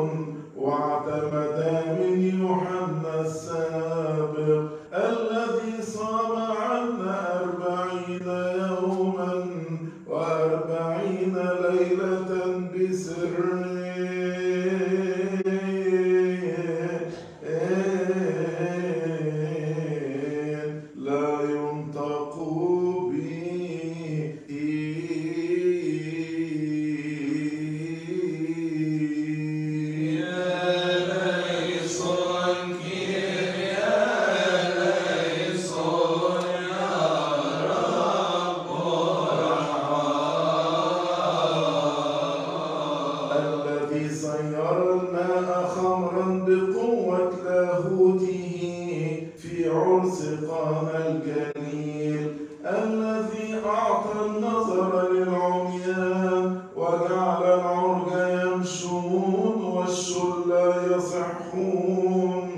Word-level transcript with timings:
سقام 50.10 50.88
الكنير 50.94 52.36
الذي 52.66 53.60
أعطى 53.66 54.26
النظر 54.26 55.12
للعميان 55.12 56.58
وجعل 56.76 57.42
العرج 57.42 58.10
يمشون 58.44 59.64
والشل 59.76 60.50
يصحون 60.96 62.50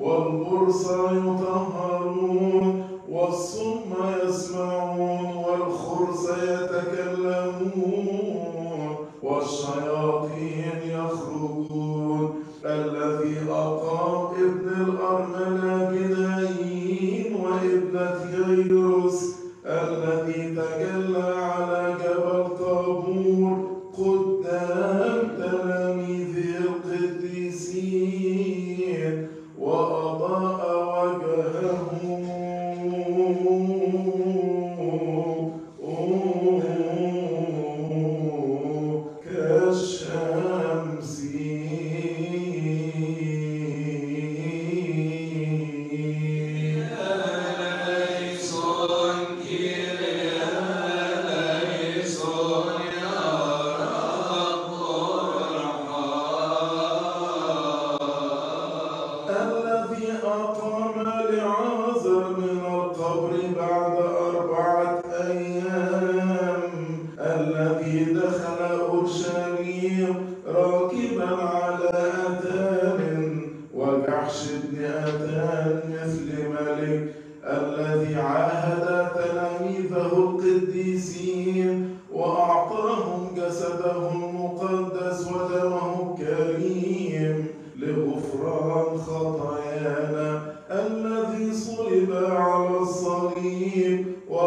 والبرص 0.00 0.84
يطهرون 0.90 2.84
والصم 3.10 3.90
يسمعون 4.24 5.34
والخرس 5.36 6.24
يتكلمون 7.62 8.96
والشياطين 9.22 10.80
يخرجون 10.84 12.34
الذي 12.64 13.36
أقام 13.50 14.34
ابن 14.34 14.68
الأرنب 14.82 15.39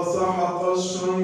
وسحق 0.08 0.62
الشمس 0.70 1.23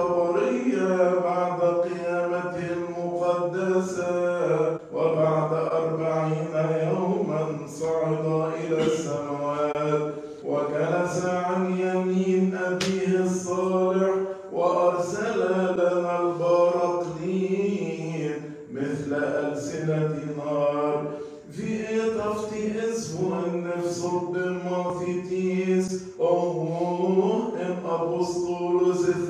الخبرية 0.00 1.20
بعد 1.24 1.60
قيامة 1.60 2.58
مقدسة 2.98 4.78
وبعد 4.94 5.52
أربعين 5.52 6.54
يوما 6.88 7.42
صعد 7.68 8.24
إلى 8.60 8.82
السماوات 8.86 10.12
وجلس 10.44 11.24
عن 11.26 11.62
يمين 11.78 12.54
أبيه 12.64 13.20
الصالح 13.24 14.14
وأرسل 14.52 15.38
لنا 15.38 16.20
البارقين 17.10 17.72
مثل 18.72 19.14
ألسنة 19.14 20.18
نار. 20.38 20.98
في 21.52 21.68
طفتي 22.18 22.64
اسمه 22.92 23.32
النفس 23.46 24.04
الدماثيتيس 24.04 25.86
أوه 26.20 26.60
أم 27.60 28.20
الثاني 29.10 29.29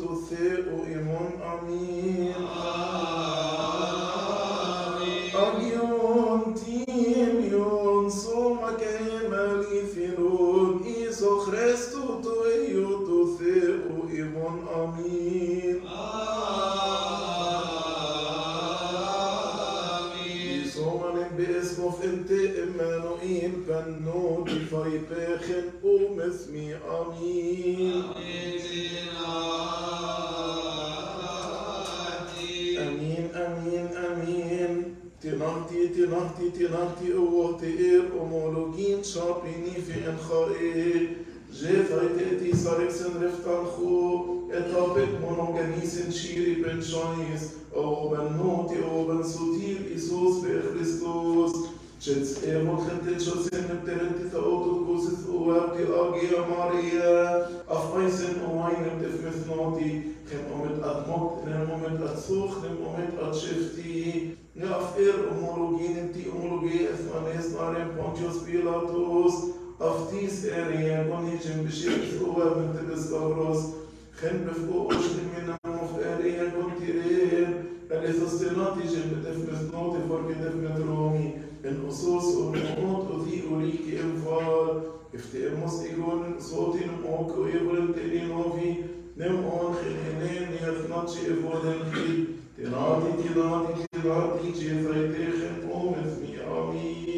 eio 0.00 0.08
tu 0.08 0.22
theo 0.28 0.84
imon 0.86 1.32
Amin. 1.52 2.34
Agion 5.34 6.54
timion 6.54 8.10
soma 8.10 8.76
keim 8.78 9.32
alithinon 9.32 10.84
Isu 10.84 11.30
Christu 11.44 12.22
tu 12.22 12.34
eio 12.54 12.88
tu 13.06 13.36
theo 13.38 14.08
imon 14.08 14.68
Amin. 14.80 15.82
Somanen 20.72 21.30
beesmof 21.36 22.04
inte 22.04 22.62
Emmanuel 22.62 23.52
Benno 23.66 24.44
Tifai 24.46 24.98
Pechen 25.08 25.70
نهتی 35.50 35.88
تی 35.88 36.06
نهتی 36.06 36.50
تی 36.50 36.64
نهتی 36.64 37.12
أو 37.12 37.56
تی 37.60 37.66
ایر 37.66 38.02
امولوگین 38.20 39.02
چاپی 39.02 39.54
نی 39.62 39.74
فی 39.86 40.04
ان 40.08 40.16
خواهی 40.16 41.08
جه 41.60 41.82
فایتی 41.88 42.36
تی 42.40 42.56
سارک 42.56 42.90
سن 42.90 43.22
رفتان 43.22 43.64
خو 43.64 43.94
اتاپک 44.58 45.10
منوگنیسن 45.22 46.10
چیری 46.10 46.54
پنچانیس 46.62 47.42
أو 47.76 48.08
بن 48.08 48.28
نوتی 48.36 48.78
أو 48.90 49.04
بن 49.04 49.22
سوتیر 49.22 49.78
ایسوس 49.90 50.44
به 50.44 50.62
خریستوس 50.62 51.52
چت 52.00 52.44
ایمو 52.44 52.76
خنده 52.76 53.14
چو 53.24 53.30
سن 53.30 53.64
نبترنتی 53.70 54.30
تا 54.32 54.38
أو 54.38 54.64
تو 54.64 54.84
کوسیس 54.84 55.26
أو 55.28 55.50
اپتی 55.50 55.84
آگی 56.02 56.26
اماریا 56.42 57.46
افمای 57.70 58.10
سن 58.10 58.34
أو 58.46 58.54
مای 58.58 58.74
نبتف 58.84 59.16
مثنوتی 59.26 59.90
خیم 60.26 60.44
امید 60.54 60.84
ات 60.84 61.08
مکت 61.08 61.48
نم 61.48 61.70
امید 61.74 62.02
ات 62.02 62.18
سوخ 62.18 62.64
نم 62.64 62.78
امید 62.88 63.18
ات 63.20 63.34
شفتی. 63.34 64.39
Nem 64.54 64.68
er 64.98 65.16
homologien 65.30 66.12
ti 66.12 66.30
homologie 66.30 66.88
ethmanes 66.92 67.52
narem 67.54 67.88
Pontius 67.96 68.44
Pilatus, 68.44 69.34
af 69.80 69.96
tis 70.10 70.44
er 70.44 70.70
iagonicem 70.80 71.64
bishit 71.64 72.20
uva 72.20 72.54
mentebes 72.56 73.10
Gauros, 73.10 73.64
chen 74.20 74.44
befo 74.44 74.86
oshlim 74.88 75.28
minam 75.34 75.80
of 75.82 75.98
er 75.98 76.24
iagon 76.26 76.72
tirer, 76.78 77.48
Elethostelatijem 77.90 79.08
betefmet 79.14 79.72
note 79.72 80.00
for 80.08 80.22
betefmet 80.28 80.78
Romi, 80.88 81.34
en 81.64 81.84
usus 81.88 82.34
umot 82.38 83.10
uthi 83.14 83.42
uliki 83.50 83.98
emfal, 83.98 84.90
افتئمس 85.14 85.80
إيجون 85.82 86.40
صوتين 86.40 86.90
موك 87.02 87.38
ويبرن 87.38 87.94
تلينوفي 87.94 88.74
نم 89.16 89.44
أون 89.44 89.74
خلينين 89.74 90.48
يثناتش 90.52 91.16
إفودن 91.16 91.80
Terwijl 94.00 94.38
ik 94.42 94.54
je 94.54 94.80
vrij 94.84 95.08
tegen 95.08 95.58
me, 95.66 95.90
met 95.90 96.20
mij, 96.20 96.44
amen. 96.46 97.09